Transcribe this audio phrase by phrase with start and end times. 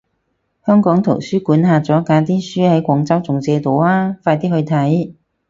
[0.65, 5.13] 香港圖書館下咗架啲書喺廣州仲借到啊，快啲去睇